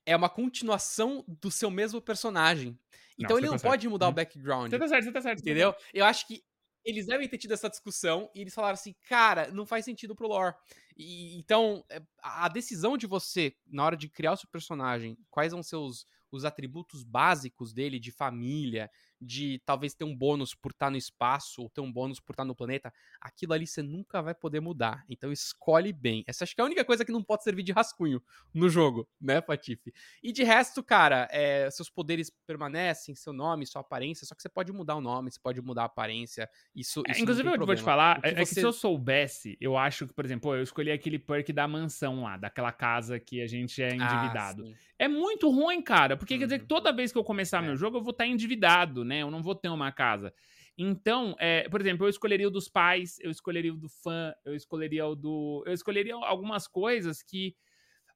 é 0.06 0.16
uma 0.16 0.30
continuação 0.30 1.24
do 1.26 1.50
seu 1.50 1.70
mesmo 1.70 2.00
personagem. 2.00 2.78
Então 3.18 3.36
não, 3.36 3.38
ele 3.38 3.48
não 3.48 3.58
tá 3.58 3.68
pode 3.68 3.88
mudar 3.88 4.06
o 4.06 4.08
uhum. 4.08 4.14
background. 4.14 4.70
Você 4.70 4.78
tá 4.78 4.88
certo, 4.88 5.04
você 5.04 5.12
tá 5.12 5.20
certo. 5.20 5.40
Entendeu? 5.40 5.74
Eu 5.92 6.04
acho 6.04 6.26
que 6.26 6.42
eles 6.84 7.06
devem 7.06 7.28
ter 7.28 7.36
tido 7.36 7.52
essa 7.52 7.68
discussão 7.68 8.30
e 8.34 8.40
eles 8.40 8.54
falaram 8.54 8.74
assim, 8.74 8.94
cara, 9.06 9.50
não 9.50 9.66
faz 9.66 9.84
sentido 9.84 10.14
pro 10.14 10.28
lore. 10.28 10.54
E, 10.96 11.36
então, 11.36 11.84
é, 11.90 12.00
a 12.22 12.48
decisão 12.48 12.96
de 12.96 13.06
você, 13.06 13.54
na 13.66 13.84
hora 13.84 13.96
de 13.96 14.08
criar 14.08 14.32
o 14.32 14.36
seu 14.36 14.48
personagem, 14.48 15.18
quais 15.28 15.52
são 15.52 15.62
seus 15.62 16.06
os 16.32 16.44
atributos 16.44 17.02
básicos 17.02 17.72
dele, 17.72 17.98
de 17.98 18.12
família, 18.12 18.88
de 19.20 19.60
talvez 19.66 19.94
ter 19.94 20.04
um 20.04 20.16
bônus 20.16 20.54
por 20.54 20.72
estar 20.72 20.86
tá 20.86 20.90
no 20.90 20.96
espaço 20.96 21.62
ou 21.62 21.68
ter 21.68 21.80
um 21.80 21.92
bônus 21.92 22.18
por 22.18 22.32
estar 22.32 22.42
tá 22.42 22.46
no 22.46 22.54
planeta, 22.54 22.92
aquilo 23.20 23.52
ali 23.52 23.66
você 23.66 23.82
nunca 23.82 24.22
vai 24.22 24.34
poder 24.34 24.60
mudar. 24.60 25.04
Então 25.08 25.30
escolhe 25.30 25.92
bem. 25.92 26.24
Essa 26.26 26.44
acho 26.44 26.54
que 26.54 26.60
é 26.60 26.64
a 26.64 26.66
única 26.66 26.84
coisa 26.84 27.04
que 27.04 27.12
não 27.12 27.22
pode 27.22 27.44
servir 27.44 27.62
de 27.62 27.72
rascunho 27.72 28.22
no 28.54 28.68
jogo, 28.68 29.08
né, 29.20 29.40
Patife? 29.40 29.92
E 30.22 30.32
de 30.32 30.42
resto, 30.42 30.82
cara, 30.82 31.28
é, 31.30 31.70
seus 31.70 31.90
poderes 31.90 32.30
permanecem, 32.46 33.14
seu 33.14 33.32
nome, 33.32 33.66
sua 33.66 33.82
aparência, 33.82 34.26
só 34.26 34.34
que 34.34 34.42
você 34.42 34.48
pode 34.48 34.72
mudar 34.72 34.96
o 34.96 35.00
nome, 35.00 35.30
você 35.30 35.40
pode 35.40 35.60
mudar 35.60 35.82
a 35.82 35.86
aparência. 35.86 36.48
Isso, 36.74 37.02
é, 37.06 37.12
isso 37.12 37.22
inclusive, 37.22 37.48
eu 37.48 37.66
vou 37.66 37.74
te 37.74 37.82
falar, 37.82 38.20
é, 38.22 38.30
é, 38.30 38.34
que 38.34 38.46
se 38.46 38.62
eu 38.62 38.72
soubesse, 38.72 39.56
eu 39.60 39.76
acho 39.76 40.06
que, 40.06 40.14
por 40.14 40.24
exemplo, 40.24 40.54
eu 40.54 40.62
escolhi 40.62 40.90
aquele 40.90 41.18
perk 41.18 41.52
da 41.52 41.68
mansão 41.68 42.22
lá, 42.22 42.36
daquela 42.36 42.72
casa 42.72 43.18
que 43.18 43.42
a 43.42 43.46
gente 43.46 43.82
é 43.82 43.90
ah, 43.90 43.94
endividado. 43.94 44.64
Ah, 44.66 44.90
é 44.98 45.08
muito 45.08 45.48
ruim, 45.50 45.80
cara, 45.80 46.16
porque 46.16 46.34
uhum. 46.34 46.40
quer 46.40 46.44
dizer 46.46 46.58
que 46.58 46.64
uhum. 46.64 46.68
toda 46.68 46.92
vez 46.92 47.10
que 47.10 47.18
eu 47.18 47.24
começar 47.24 47.62
é. 47.62 47.66
meu 47.66 47.76
jogo, 47.76 47.96
eu 47.96 48.02
vou 48.02 48.10
estar 48.10 48.26
endividado, 48.26 49.04
né? 49.04 49.09
Eu 49.18 49.30
não 49.30 49.42
vou 49.42 49.54
ter 49.54 49.68
uma 49.68 49.92
casa. 49.92 50.32
Então, 50.76 51.36
é, 51.38 51.68
por 51.68 51.80
exemplo, 51.80 52.06
eu 52.06 52.10
escolheria 52.10 52.48
o 52.48 52.50
dos 52.50 52.68
pais, 52.68 53.18
eu 53.20 53.30
escolheria 53.30 53.72
o 53.72 53.76
do 53.76 53.88
fã, 53.88 54.32
eu 54.44 54.54
escolheria 54.54 55.06
o 55.06 55.14
do. 55.14 55.62
Eu 55.66 55.72
escolheria 55.72 56.14
algumas 56.14 56.66
coisas 56.66 57.22
que, 57.22 57.54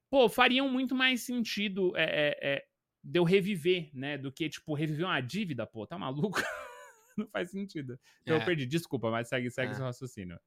pô, 0.09 0.27
fariam 0.27 0.69
muito 0.69 0.95
mais 0.95 1.21
sentido 1.21 1.95
é, 1.95 2.03
é, 2.03 2.53
é 2.55 2.65
de 3.03 3.19
eu 3.19 3.23
reviver, 3.23 3.89
né? 3.93 4.17
Do 4.17 4.31
que, 4.31 4.49
tipo, 4.49 4.73
reviver 4.73 5.05
uma 5.05 5.21
dívida, 5.21 5.67
pô, 5.67 5.85
tá 5.85 5.97
maluco? 5.97 6.39
não 7.17 7.27
faz 7.27 7.51
sentido. 7.51 7.99
Então 8.21 8.35
eu 8.35 8.41
é. 8.41 8.45
perdi, 8.45 8.65
desculpa, 8.65 9.11
mas 9.11 9.27
segue, 9.27 9.49
segue 9.51 9.71
é. 9.71 9.75
seu 9.75 9.85
raciocínio. 9.85 10.39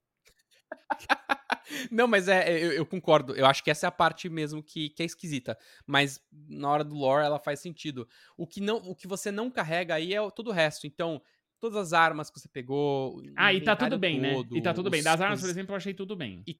Não, 1.91 2.07
mas 2.07 2.27
é, 2.27 2.51
eu, 2.51 2.71
eu, 2.71 2.85
concordo. 2.85 3.35
Eu 3.35 3.45
acho 3.45 3.63
que 3.63 3.71
essa 3.71 3.87
é 3.87 3.89
a 3.89 3.91
parte 3.91 4.29
mesmo 4.29 4.63
que, 4.63 4.89
que 4.89 5.03
é 5.03 5.05
esquisita. 5.05 5.57
Mas 5.85 6.21
na 6.47 6.69
hora 6.69 6.83
do 6.83 6.95
lore 6.95 7.25
ela 7.25 7.39
faz 7.39 7.59
sentido. 7.59 8.07
O 8.37 8.47
que, 8.47 8.61
não, 8.61 8.77
o 8.77 8.95
que 8.95 9.07
você 9.07 9.31
não 9.31 9.49
carrega 9.49 9.95
aí 9.95 10.13
é 10.13 10.31
todo 10.31 10.49
o 10.49 10.53
resto. 10.53 10.87
Então, 10.87 11.21
todas 11.59 11.77
as 11.77 11.93
armas 11.93 12.29
que 12.29 12.39
você 12.39 12.47
pegou. 12.47 13.21
Ah, 13.35 13.53
e 13.53 13.61
tá 13.61 13.75
tudo 13.75 13.97
bem, 13.97 14.19
né? 14.19 14.33
E 14.51 14.61
tá 14.61 14.73
tudo 14.73 14.89
bem. 14.89 15.03
Das 15.03 15.19
armas, 15.21 15.41
por 15.41 15.49
exemplo, 15.49 15.73
eu 15.73 15.77
achei 15.77 15.93
tudo 15.93 16.15
bem. 16.15 16.43
E 16.47 16.59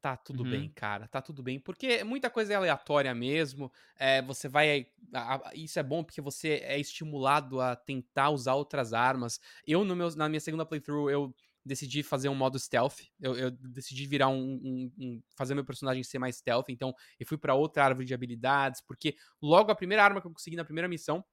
tá 0.00 0.16
tudo 0.16 0.44
uhum. 0.44 0.50
bem, 0.50 0.68
cara. 0.68 1.08
Tá 1.08 1.22
tudo 1.22 1.42
bem. 1.42 1.58
Porque 1.58 2.04
muita 2.04 2.28
coisa 2.28 2.52
é 2.52 2.56
aleatória 2.56 3.14
mesmo. 3.14 3.72
É, 3.96 4.20
você 4.20 4.48
vai. 4.48 4.86
A, 5.12 5.36
a, 5.36 5.54
isso 5.54 5.78
é 5.78 5.82
bom 5.82 6.04
porque 6.04 6.20
você 6.20 6.60
é 6.64 6.78
estimulado 6.78 7.60
a 7.60 7.74
tentar 7.74 8.30
usar 8.30 8.54
outras 8.54 8.92
armas. 8.92 9.40
Eu, 9.66 9.84
no 9.84 9.96
meu, 9.96 10.14
na 10.14 10.28
minha 10.28 10.40
segunda 10.40 10.66
playthrough, 10.66 11.10
eu 11.10 11.34
decidi 11.64 12.02
fazer 12.02 12.28
um 12.28 12.34
modo 12.34 12.58
stealth. 12.58 13.00
Eu, 13.20 13.36
eu 13.36 13.50
decidi 13.50 14.06
virar 14.06 14.28
um, 14.28 14.60
um, 14.62 14.92
um, 14.98 15.22
fazer 15.36 15.54
meu 15.54 15.64
personagem 15.64 16.02
ser 16.02 16.18
mais 16.18 16.36
stealth. 16.36 16.66
Então, 16.68 16.94
eu 17.18 17.26
fui 17.26 17.38
para 17.38 17.54
outra 17.54 17.84
árvore 17.84 18.06
de 18.06 18.14
habilidades, 18.14 18.80
porque 18.80 19.16
logo 19.40 19.70
a 19.70 19.74
primeira 19.74 20.04
arma 20.04 20.20
que 20.20 20.26
eu 20.26 20.32
consegui 20.32 20.56
na 20.56 20.64
primeira 20.64 20.88
missão 20.88 21.24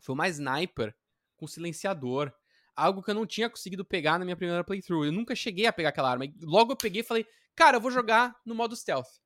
foi 0.00 0.14
uma 0.14 0.28
sniper 0.28 0.94
com 1.36 1.46
silenciador. 1.46 2.32
Algo 2.74 3.02
que 3.02 3.10
eu 3.10 3.14
não 3.14 3.26
tinha 3.26 3.48
conseguido 3.48 3.84
pegar 3.84 4.18
na 4.18 4.24
minha 4.24 4.36
primeira 4.36 4.64
playthrough. 4.64 5.04
Eu 5.04 5.12
nunca 5.12 5.34
cheguei 5.34 5.66
a 5.66 5.72
pegar 5.72 5.90
aquela 5.90 6.10
arma. 6.10 6.24
Logo 6.42 6.72
eu 6.72 6.76
peguei 6.76 7.02
e 7.02 7.04
falei, 7.04 7.26
cara, 7.54 7.76
eu 7.76 7.80
vou 7.80 7.90
jogar 7.90 8.34
no 8.44 8.54
modo 8.54 8.74
stealth. 8.74 9.20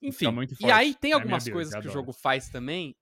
Enfim. 0.00 0.26
Tá 0.26 0.68
e 0.68 0.70
aí 0.70 0.94
tem 0.94 1.12
algumas 1.12 1.48
coisas 1.48 1.74
que 1.80 1.88
o 1.88 1.92
jogo 1.92 2.12
faz 2.12 2.48
também, 2.48 2.94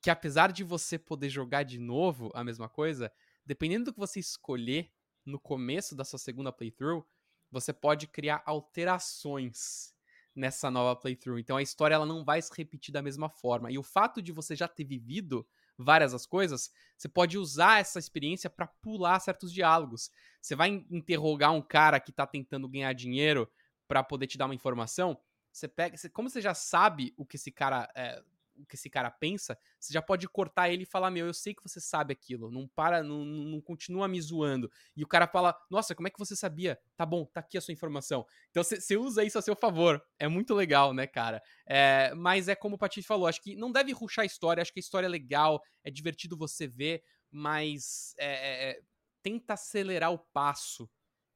que 0.00 0.08
apesar 0.08 0.52
de 0.52 0.62
você 0.62 0.98
poder 0.98 1.28
jogar 1.28 1.64
de 1.64 1.78
novo 1.78 2.30
a 2.34 2.44
mesma 2.44 2.68
coisa, 2.68 3.12
dependendo 3.44 3.86
do 3.86 3.92
que 3.92 3.98
você 3.98 4.20
escolher, 4.20 4.90
no 5.26 5.38
começo 5.38 5.94
da 5.94 6.04
sua 6.04 6.18
segunda 6.18 6.52
playthrough, 6.52 7.04
você 7.50 7.72
pode 7.72 8.06
criar 8.06 8.42
alterações 8.46 9.94
nessa 10.34 10.70
nova 10.70 10.98
playthrough. 10.98 11.38
Então 11.38 11.56
a 11.56 11.62
história 11.62 11.94
ela 11.94 12.06
não 12.06 12.24
vai 12.24 12.40
se 12.40 12.50
repetir 12.56 12.92
da 12.92 13.02
mesma 13.02 13.28
forma. 13.28 13.70
E 13.70 13.78
o 13.78 13.82
fato 13.82 14.22
de 14.22 14.32
você 14.32 14.54
já 14.54 14.68
ter 14.68 14.84
vivido 14.84 15.46
várias 15.76 16.14
as 16.14 16.24
coisas, 16.24 16.70
você 16.96 17.08
pode 17.08 17.36
usar 17.36 17.80
essa 17.80 17.98
experiência 17.98 18.48
para 18.48 18.66
pular 18.66 19.18
certos 19.20 19.52
diálogos. 19.52 20.10
Você 20.40 20.54
vai 20.54 20.68
interrogar 20.90 21.52
um 21.52 21.60
cara 21.60 22.00
que 22.00 22.12
tá 22.12 22.26
tentando 22.26 22.68
ganhar 22.68 22.92
dinheiro 22.92 23.50
para 23.86 24.02
poder 24.02 24.26
te 24.26 24.38
dar 24.38 24.46
uma 24.46 24.54
informação, 24.54 25.18
você 25.52 25.68
pega, 25.68 25.96
você, 25.96 26.10
como 26.10 26.28
você 26.28 26.40
já 26.40 26.52
sabe 26.52 27.14
o 27.16 27.24
que 27.24 27.36
esse 27.36 27.50
cara 27.50 27.90
é, 27.94 28.22
o 28.58 28.66
que 28.66 28.74
esse 28.74 28.88
cara 28.88 29.10
pensa, 29.10 29.58
você 29.78 29.92
já 29.92 30.00
pode 30.00 30.28
cortar 30.28 30.68
ele 30.68 30.82
e 30.82 30.86
falar: 30.86 31.10
Meu, 31.10 31.26
eu 31.26 31.34
sei 31.34 31.54
que 31.54 31.62
você 31.62 31.80
sabe 31.80 32.12
aquilo, 32.12 32.50
não 32.50 32.66
para, 32.66 33.02
não, 33.02 33.24
não 33.24 33.60
continua 33.60 34.08
me 34.08 34.20
zoando. 34.20 34.70
E 34.96 35.02
o 35.02 35.06
cara 35.06 35.26
fala: 35.26 35.56
Nossa, 35.70 35.94
como 35.94 36.08
é 36.08 36.10
que 36.10 36.18
você 36.18 36.34
sabia? 36.34 36.78
Tá 36.96 37.04
bom, 37.04 37.24
tá 37.24 37.40
aqui 37.40 37.58
a 37.58 37.60
sua 37.60 37.72
informação. 37.72 38.26
Então 38.50 38.62
você 38.62 38.96
usa 38.96 39.24
isso 39.24 39.38
a 39.38 39.42
seu 39.42 39.56
favor. 39.56 40.02
É 40.18 40.28
muito 40.28 40.54
legal, 40.54 40.92
né, 40.92 41.06
cara? 41.06 41.42
É, 41.66 42.14
mas 42.14 42.48
é 42.48 42.54
como 42.54 42.76
o 42.76 42.78
Patife 42.78 43.06
falou: 43.06 43.26
acho 43.26 43.42
que 43.42 43.56
não 43.56 43.70
deve 43.70 43.92
ruxar 43.92 44.22
a 44.22 44.26
história, 44.26 44.62
acho 44.62 44.72
que 44.72 44.80
a 44.80 44.86
história 44.86 45.06
é 45.06 45.10
legal, 45.10 45.62
é 45.84 45.90
divertido 45.90 46.36
você 46.36 46.66
ver, 46.66 47.02
mas 47.30 48.14
é, 48.18 48.70
é, 48.70 48.80
tenta 49.22 49.54
acelerar 49.54 50.12
o 50.12 50.18
passo. 50.18 50.88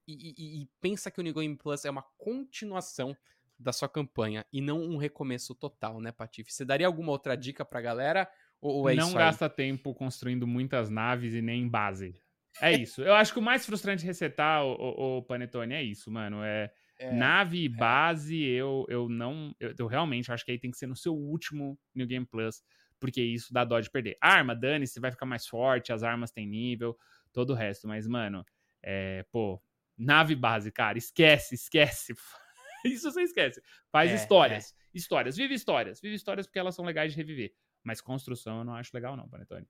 E, 0.06 0.34
e, 0.36 0.62
e 0.62 0.66
pensa 0.80 1.10
que 1.10 1.20
o 1.20 1.22
New 1.22 1.34
Game 1.34 1.56
Plus 1.56 1.84
é 1.84 1.90
uma 1.90 2.02
continuação 2.18 3.16
da 3.60 3.72
sua 3.72 3.88
campanha 3.88 4.44
e 4.52 4.60
não 4.60 4.80
um 4.80 4.96
recomeço 4.96 5.54
total, 5.54 6.00
né, 6.00 6.10
Patife? 6.10 6.52
Você 6.52 6.64
daria 6.64 6.86
alguma 6.86 7.12
outra 7.12 7.36
dica 7.36 7.64
pra 7.64 7.80
galera? 7.80 8.28
Ou, 8.60 8.88
é 8.88 8.94
não 8.94 9.12
gasta 9.12 9.48
tempo 9.48 9.94
construindo 9.94 10.46
muitas 10.46 10.90
naves 10.90 11.34
e 11.34 11.40
nem 11.40 11.68
base. 11.68 12.14
É 12.60 12.72
isso. 12.72 13.02
Eu 13.02 13.14
acho 13.14 13.32
que 13.32 13.38
o 13.38 13.42
mais 13.42 13.64
frustrante 13.64 14.00
de 14.00 14.06
resetar, 14.06 14.64
o, 14.64 14.72
o, 14.72 15.18
o 15.18 15.22
Panetone, 15.22 15.74
é 15.74 15.82
isso, 15.82 16.10
mano. 16.10 16.42
É, 16.42 16.70
é 16.98 17.12
nave 17.12 17.62
e 17.62 17.66
é. 17.66 17.68
base, 17.68 18.42
eu, 18.42 18.84
eu 18.88 19.08
não. 19.08 19.54
Eu, 19.58 19.74
eu, 19.78 19.86
realmente 19.86 20.30
acho 20.30 20.44
que 20.44 20.50
aí 20.50 20.58
tem 20.58 20.70
que 20.70 20.76
ser 20.76 20.86
no 20.86 20.96
seu 20.96 21.14
último 21.14 21.78
New 21.94 22.06
Game 22.06 22.26
Plus, 22.26 22.62
porque 22.98 23.22
isso 23.22 23.52
dá 23.52 23.64
dó 23.64 23.80
de 23.80 23.88
perder. 23.88 24.16
Arma, 24.20 24.54
dane-se, 24.54 25.00
vai 25.00 25.10
ficar 25.10 25.26
mais 25.26 25.46
forte, 25.46 25.92
as 25.92 26.02
armas 26.02 26.30
têm 26.30 26.46
nível, 26.46 26.98
todo 27.32 27.50
o 27.50 27.54
resto. 27.54 27.88
Mas, 27.88 28.06
mano, 28.06 28.44
é, 28.82 29.24
pô, 29.30 29.62
nave 29.96 30.34
base, 30.34 30.70
cara, 30.70 30.98
esquece, 30.98 31.54
esquece. 31.54 32.14
Isso 32.84 33.10
você 33.10 33.22
esquece. 33.22 33.62
Faz 33.90 34.10
é, 34.10 34.14
histórias. 34.14 34.72
É. 34.72 34.98
Histórias. 34.98 35.36
Vive 35.36 35.54
histórias. 35.54 36.00
Vive 36.00 36.14
histórias 36.14 36.46
porque 36.46 36.58
elas 36.58 36.74
são 36.74 36.84
legais 36.84 37.12
de 37.12 37.16
reviver. 37.16 37.54
Mas 37.82 38.00
construção 38.00 38.58
eu 38.58 38.64
não 38.64 38.74
acho 38.74 38.90
legal, 38.92 39.16
não, 39.16 39.28
Panetone. 39.28 39.66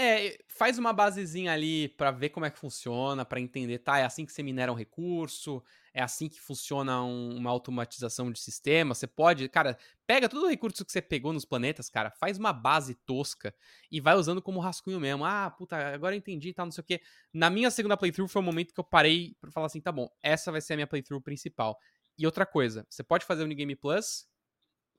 É, 0.00 0.38
faz 0.46 0.78
uma 0.78 0.92
basezinha 0.92 1.52
ali 1.52 1.88
para 1.88 2.12
ver 2.12 2.28
como 2.28 2.46
é 2.46 2.50
que 2.50 2.58
funciona, 2.58 3.24
para 3.24 3.40
entender, 3.40 3.80
tá? 3.80 3.98
É 3.98 4.04
assim 4.04 4.24
que 4.24 4.32
você 4.32 4.44
minera 4.44 4.70
um 4.70 4.76
recurso, 4.76 5.60
é 5.92 6.00
assim 6.00 6.28
que 6.28 6.40
funciona 6.40 7.02
um, 7.02 7.36
uma 7.36 7.50
automatização 7.50 8.30
de 8.30 8.38
sistema. 8.38 8.94
Você 8.94 9.08
pode, 9.08 9.48
cara, 9.48 9.76
pega 10.06 10.28
todo 10.28 10.44
o 10.44 10.48
recurso 10.48 10.84
que 10.84 10.92
você 10.92 11.02
pegou 11.02 11.32
nos 11.32 11.44
planetas, 11.44 11.90
cara, 11.90 12.12
faz 12.12 12.38
uma 12.38 12.52
base 12.52 12.94
tosca 12.94 13.52
e 13.90 14.00
vai 14.00 14.14
usando 14.14 14.40
como 14.40 14.60
rascunho 14.60 15.00
mesmo. 15.00 15.24
Ah, 15.24 15.50
puta, 15.50 15.76
agora 15.92 16.14
eu 16.14 16.18
entendi, 16.18 16.52
tá, 16.52 16.64
não 16.64 16.70
sei 16.70 16.82
o 16.82 16.84
quê. 16.84 17.00
Na 17.34 17.50
minha 17.50 17.68
segunda 17.68 17.96
playthrough 17.96 18.28
foi 18.28 18.40
o 18.40 18.44
momento 18.44 18.72
que 18.72 18.78
eu 18.78 18.84
parei 18.84 19.34
para 19.40 19.50
falar 19.50 19.66
assim, 19.66 19.80
tá 19.80 19.90
bom, 19.90 20.08
essa 20.22 20.52
vai 20.52 20.60
ser 20.60 20.74
a 20.74 20.76
minha 20.76 20.86
playthrough 20.86 21.20
principal. 21.20 21.76
E 22.16 22.24
outra 22.24 22.46
coisa, 22.46 22.86
você 22.88 23.02
pode 23.02 23.24
fazer 23.24 23.42
o 23.42 23.48
New 23.48 23.56
Game 23.56 23.74
Plus 23.74 24.28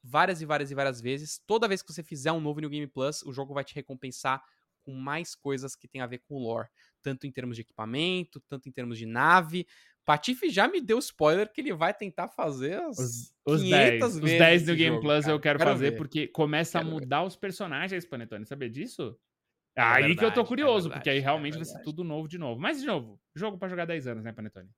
várias 0.03 0.41
e 0.41 0.45
várias 0.45 0.71
e 0.71 0.75
várias 0.75 0.99
vezes. 0.99 1.41
Toda 1.47 1.67
vez 1.69 1.81
que 1.81 1.93
você 1.93 2.03
fizer 2.03 2.31
um 2.33 2.39
novo 2.41 2.59
New 2.59 2.69
Game 2.69 2.87
Plus, 2.87 3.21
o 3.23 3.31
jogo 3.31 3.53
vai 3.53 3.63
te 3.63 3.75
recompensar 3.75 4.43
com 4.83 4.93
mais 4.93 5.35
coisas 5.35 5.75
que 5.75 5.87
tem 5.87 6.01
a 6.01 6.07
ver 6.07 6.19
com 6.19 6.35
o 6.35 6.39
lore, 6.39 6.67
tanto 7.01 7.27
em 7.27 7.31
termos 7.31 7.55
de 7.55 7.61
equipamento, 7.61 8.39
tanto 8.47 8.67
em 8.67 8.71
termos 8.71 8.97
de 8.97 9.05
nave. 9.05 9.67
Patife 10.05 10.49
já 10.49 10.67
me 10.67 10.81
deu 10.81 10.97
spoiler 10.99 11.51
que 11.51 11.61
ele 11.61 11.73
vai 11.73 11.93
tentar 11.93 12.27
fazer 12.27 12.81
os, 12.87 13.33
os 13.45 13.61
10, 13.61 13.99
vezes. 13.99 14.15
Os 14.15 14.21
10 14.21 14.65
do 14.65 14.75
Game 14.75 14.95
jogo, 14.95 15.01
Plus 15.01 15.25
cara. 15.25 15.35
eu 15.35 15.39
quero, 15.39 15.59
quero 15.59 15.69
fazer 15.71 15.91
ver. 15.91 15.97
porque 15.97 16.27
começa 16.27 16.79
quero 16.79 16.89
a 16.89 16.91
mudar 16.91 17.21
ver. 17.21 17.27
os 17.27 17.35
personagens, 17.35 18.05
Panetone. 18.05 18.45
Sabia 18.45 18.69
disso? 18.69 19.15
É 19.75 19.81
aí 19.81 19.93
verdade, 20.07 20.17
que 20.17 20.25
eu 20.25 20.33
tô 20.33 20.43
curioso, 20.43 20.87
é 20.87 20.89
verdade, 20.89 20.99
porque 20.99 21.09
aí 21.09 21.19
realmente 21.19 21.53
é 21.53 21.57
vai 21.57 21.65
ser 21.65 21.81
tudo 21.83 22.03
novo 22.03 22.27
de 22.27 22.37
novo. 22.37 22.59
Mas, 22.59 22.81
de 22.81 22.87
novo, 22.87 23.21
jogo 23.35 23.57
para 23.57 23.69
jogar 23.69 23.85
10 23.85 24.07
anos, 24.07 24.23
né, 24.23 24.33
Panetone? 24.33 24.69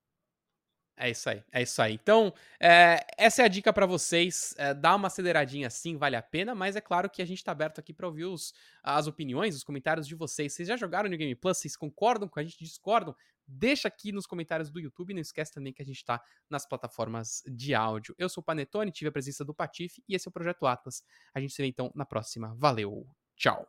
É 0.98 1.10
isso 1.10 1.30
aí, 1.30 1.44
é 1.52 1.62
isso 1.64 1.82
aí. 1.82 1.94
Então, 1.94 2.32
é, 2.60 3.04
essa 3.18 3.42
é 3.42 3.46
a 3.46 3.48
dica 3.48 3.74
para 3.74 3.86
vocês. 3.86 4.54
É, 4.58 4.74
dá 4.74 4.96
uma 4.96 5.08
aceleradinha 5.08 5.68
assim, 5.68 5.98
vale 5.98 6.16
a 6.16 6.22
pena, 6.22 6.54
mas 6.54 6.76
é 6.76 6.82
claro 6.82 7.10
que 7.10 7.22
a 7.22 7.26
gente 7.26 7.44
tá 7.44 7.52
aberto 7.52 7.80
aqui 7.80 7.92
para 7.92 8.06
ouvir 8.06 8.26
os, 8.26 8.54
as 8.84 9.08
opiniões, 9.08 9.56
os 9.56 9.64
comentários 9.64 10.08
de 10.08 10.14
vocês. 10.14 10.54
Vocês 10.54 10.68
já 10.68 10.78
jogaram 10.78 11.10
no 11.10 11.18
Game 11.18 11.34
Plus? 11.34 11.58
Vocês 11.58 11.76
concordam 11.76 12.28
com 12.28 12.40
a 12.40 12.44
gente? 12.44 12.60
Discordam? 12.60 13.16
Deixa 13.48 13.88
aqui 13.88 14.12
nos 14.12 14.28
comentários 14.28 14.70
do 14.70 14.80
YouTube. 14.80 15.14
Não 15.14 15.22
esquece 15.22 15.52
também 15.52 15.74
que 15.74 15.82
a 15.82 15.86
gente 15.86 16.06
tá 16.06 16.22
nas 16.50 16.68
plataformas 16.68 17.42
de 17.48 17.74
áudio. 17.74 18.14
Eu 18.18 18.30
sou 18.30 18.42
o 18.42 18.46
Panetone, 18.46 18.92
tive 18.92 19.10
a 19.10 19.12
presença 19.12 19.44
do 19.44 19.54
Patife 19.54 20.04
e 20.08 20.16
esse 20.16 20.28
é 20.28 20.30
o 20.30 20.32
Projeto 20.32 20.66
Atlas. 20.68 21.04
A 21.34 21.40
gente 21.40 21.54
se 21.54 21.62
vê 21.62 21.68
então 21.68 21.92
na 21.96 22.06
próxima. 22.06 22.54
Valeu, 22.56 23.08
tchau. 23.36 23.68